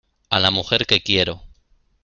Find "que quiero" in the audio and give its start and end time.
0.87-1.43